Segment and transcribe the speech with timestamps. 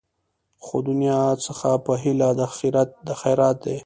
[0.63, 2.29] خو دنیا څخه په هیله
[3.07, 3.77] د خیرات دي